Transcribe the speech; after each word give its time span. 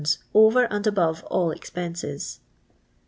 over 0.33 0.63
and 0.73 0.87
above 0.87 1.23
all 1.25 1.51
expenses. 1.51 2.39